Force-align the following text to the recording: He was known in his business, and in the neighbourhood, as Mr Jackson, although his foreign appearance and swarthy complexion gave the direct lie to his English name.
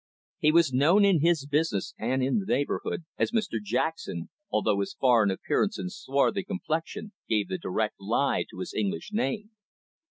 He 0.39 0.51
was 0.51 0.73
known 0.73 1.05
in 1.05 1.21
his 1.21 1.45
business, 1.45 1.93
and 1.99 2.23
in 2.23 2.39
the 2.39 2.47
neighbourhood, 2.47 3.03
as 3.19 3.29
Mr 3.31 3.61
Jackson, 3.63 4.31
although 4.49 4.79
his 4.79 4.95
foreign 4.95 5.29
appearance 5.29 5.77
and 5.77 5.91
swarthy 5.91 6.43
complexion 6.43 7.11
gave 7.29 7.49
the 7.49 7.59
direct 7.59 7.99
lie 8.01 8.45
to 8.49 8.61
his 8.61 8.73
English 8.73 9.11
name. 9.13 9.51